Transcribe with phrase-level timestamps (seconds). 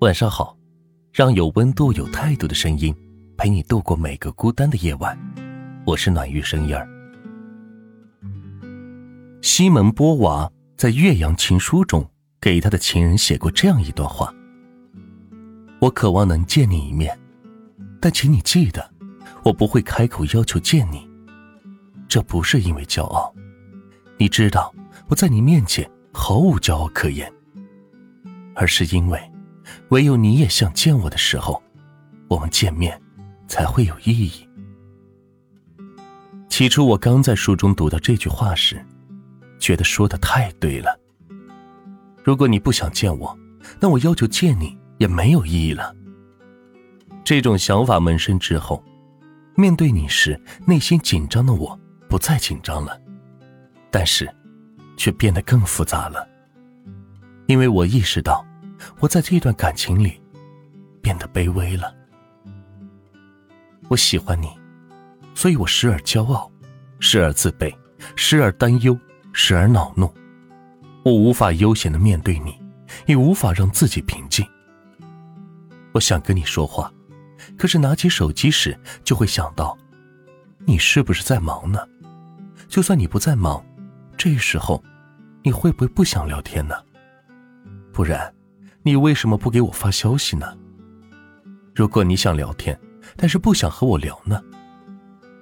[0.00, 0.56] 晚上好，
[1.12, 2.94] 让有温度、有态度的声音
[3.38, 5.16] 陪你度过每个孤单的夜晚。
[5.86, 6.86] 我是暖玉声音儿。
[9.40, 12.04] 西门波娃在《岳阳情书》中
[12.40, 14.34] 给他的情人写过这样一段话
[15.80, 17.16] ：“我渴望能见你一面，
[18.00, 18.90] 但请你记得，
[19.44, 21.08] 我不会开口要求见你。
[22.08, 23.32] 这不是因为骄傲，
[24.18, 24.74] 你知道
[25.08, 27.32] 我在你面前毫无骄傲可言，
[28.56, 29.18] 而是因为……”
[29.90, 31.62] 唯有你也想见我的时候，
[32.28, 33.00] 我们见面
[33.46, 34.48] 才会有意义。
[36.48, 38.84] 起初，我刚在书中读到这句话时，
[39.58, 40.98] 觉得说的太对了。
[42.22, 43.36] 如果你不想见我，
[43.80, 45.94] 那我要求见你也没有意义了。
[47.24, 48.82] 这种想法萌生之后，
[49.56, 51.78] 面对你时内心紧张的我
[52.08, 53.00] 不再紧张了，
[53.90, 54.32] 但是，
[54.96, 56.28] 却变得更复杂了，
[57.46, 58.44] 因为我意识到。
[59.00, 60.20] 我在这段感情里
[61.00, 61.94] 变得卑微了。
[63.88, 64.48] 我喜欢你，
[65.34, 66.50] 所以我时而骄傲，
[67.00, 67.74] 时而自卑，
[68.16, 68.98] 时而担忧，
[69.32, 70.12] 时而恼怒。
[71.04, 72.58] 我无法悠闲的面对你，
[73.06, 74.46] 也无法让自己平静。
[75.92, 76.90] 我想跟你说话，
[77.58, 79.76] 可是拿起手机时就会想到，
[80.64, 81.86] 你是不是在忙呢？
[82.68, 83.62] 就算你不在忙，
[84.16, 84.82] 这时候
[85.42, 86.74] 你会不会不想聊天呢？
[87.92, 88.34] 不然。
[88.86, 90.46] 你为什么不给我发消息呢？
[91.74, 92.78] 如果你想聊天，
[93.16, 94.38] 但是不想和我聊呢？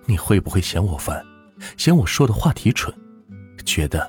[0.07, 1.21] 你会不会嫌我烦，
[1.77, 2.95] 嫌我说的话题蠢，
[3.65, 4.09] 觉得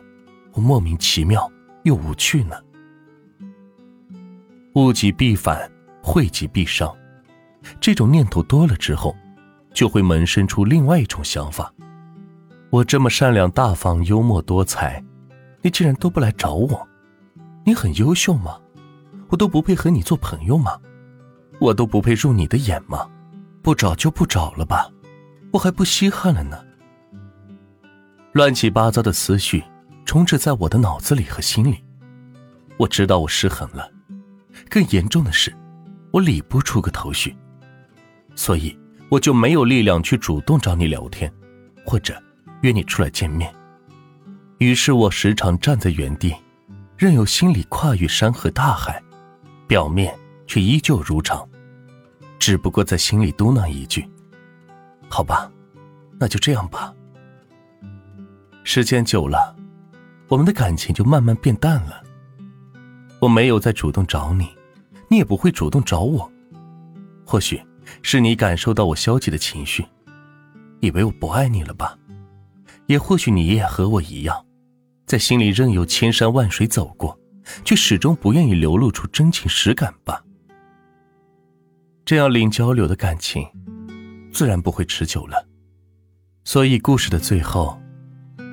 [0.52, 2.56] 我莫名其妙又无趣呢？
[4.76, 5.68] 物极必反，
[6.04, 6.96] 惠极必伤，
[7.82, 9.16] 这种念头多了之后，
[9.74, 11.74] 就会萌生出另外一种想法：
[12.70, 15.04] 我这么善良大方、幽默多才，
[15.64, 16.88] 你竟然都不来找我，
[17.66, 18.60] 你很优秀吗？
[19.34, 20.80] 我都不配和你做朋友吗？
[21.60, 23.10] 我都不配入你的眼吗？
[23.64, 24.88] 不找就不找了吧，
[25.52, 26.64] 我还不稀罕了呢。
[28.34, 29.64] 乱七八糟的思绪
[30.06, 31.84] 充斥在我的脑子里和心里。
[32.78, 33.90] 我知道我失衡了，
[34.70, 35.52] 更严重的是，
[36.12, 37.36] 我理不出个头绪，
[38.36, 38.78] 所以
[39.10, 41.34] 我就没有力量去主动找你聊天，
[41.84, 42.22] 或者
[42.62, 43.52] 约你出来见面。
[44.60, 46.36] 于是我时常站在原地，
[46.96, 49.02] 任由心里跨越山河大海。
[49.68, 50.14] 表面
[50.48, 51.48] 却依旧如常，
[52.38, 54.08] 只不过在心里嘟囔一句
[55.10, 55.52] ：“好吧，
[56.20, 56.94] 那就这样吧。”
[58.64, 59.56] 时间久了，
[60.28, 62.04] 我们的感情就慢慢变淡了。
[63.20, 64.48] 我没有再主动找你，
[65.10, 66.30] 你也不会主动找我。
[67.26, 67.62] 或许
[68.02, 69.86] 是你感受到我消极的情绪，
[70.82, 71.98] 以为我不爱你了吧？
[72.88, 74.46] 也或许你也和我一样，
[75.06, 77.18] 在心里任由千山万水走过。
[77.64, 80.24] 却始终不愿意流露出真情实感吧？
[82.06, 83.48] 这样零交流的感情，
[84.32, 85.48] 自然不会持久了。
[86.44, 87.80] 所以故事的最后，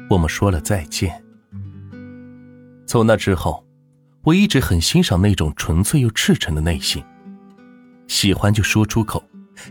[0.08, 1.22] 我们说了再见。
[2.86, 3.64] 从那之后，
[4.22, 7.02] 我一直很欣赏那种纯粹又赤诚的内心。
[8.06, 9.22] 喜欢就说出口，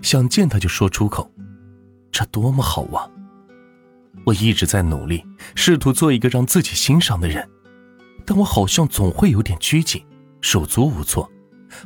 [0.02, 1.30] 想见他就说出口，
[2.12, 3.10] 这多么好啊！
[4.26, 5.26] 我一直在努力，
[5.56, 7.50] 试图做一个让自己欣赏的人。
[8.30, 10.06] 但我好像总会有点拘谨，
[10.40, 11.28] 手足无措，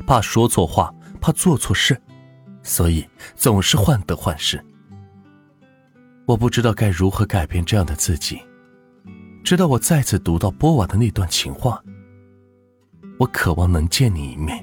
[0.06, 1.98] 怕说错话，怕做错事，
[2.62, 4.62] 所以总是患得患失。
[6.26, 8.42] 我不知道该如何改变这样的自己，
[9.42, 11.82] 直到我再次读到波瓦的那段情话。
[13.20, 14.62] 我渴望能见你一面，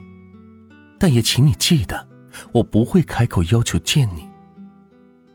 [0.99, 2.07] 但也请你记得，
[2.53, 4.29] 我不会开口要求见你。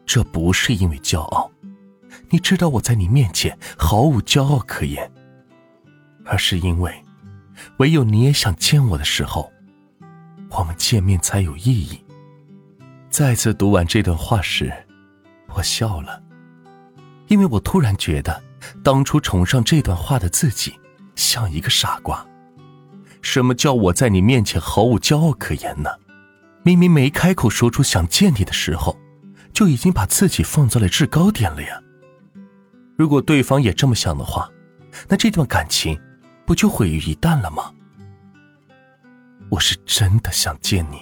[0.05, 1.51] 这不是因为骄傲，
[2.29, 5.11] 你知道我在你面前毫无骄傲可言。
[6.25, 6.94] 而是因为，
[7.78, 9.52] 唯有你也想见我的时候，
[10.50, 12.03] 我们见面才有意义。
[13.09, 14.74] 再次读完这段话时，
[15.53, 16.22] 我笑了，
[17.28, 18.44] 因为我突然觉得，
[18.84, 20.74] 当初崇尚这段话的自己
[21.16, 22.25] 像一个傻瓜。
[23.22, 25.90] 什么叫我在你面前毫无骄傲可言呢？
[26.64, 28.97] 明明没开口说出想见你的时候，
[29.53, 31.79] 就已经把自己放在了制高点了呀。
[32.97, 34.49] 如果对方也这么想的话，
[35.08, 35.99] 那这段感情。
[36.46, 37.72] 不就毁于一旦了吗？
[39.50, 40.97] 我是真的想见你，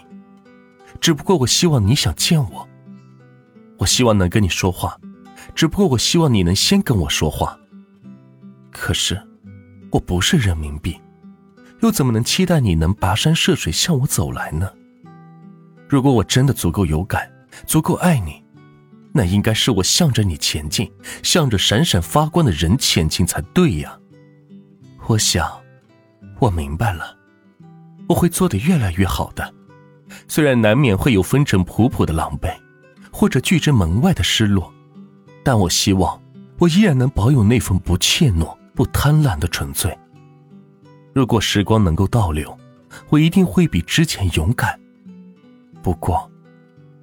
[1.00, 2.68] 只不过我希望你想见我。
[3.78, 4.98] 我希望能跟你说话，
[5.56, 7.58] 只不过我希望你能先跟我说话。
[8.72, 9.22] 可是，
[9.92, 11.00] 我不是人民币，
[11.82, 14.72] 又怎么能期待你能跋山涉水向我走来呢？
[15.90, 17.32] 如果我真的足够有感，
[17.66, 18.44] 足够爱你，
[19.14, 20.92] 那应该是我向着你前进，
[21.22, 24.00] 向着闪闪发光的人前进才对呀。
[25.06, 25.52] 我想，
[26.40, 27.16] 我明白了，
[28.08, 29.54] 我会做得越来越好的。
[30.28, 32.54] 虽然难免会有风尘仆仆的狼狈，
[33.12, 34.74] 或者拒之门外的失落，
[35.44, 36.20] 但我希望
[36.58, 39.96] 我依然能保有那份不怯懦、不贪婪的纯粹。
[41.14, 42.58] 如果时光能够倒流，
[43.10, 44.80] 我一定会比之前勇敢。
[45.82, 46.32] 不过，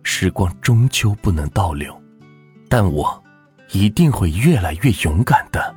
[0.03, 1.94] 时光终究不能倒流，
[2.69, 3.23] 但我
[3.73, 5.76] 一定会越来越勇敢的。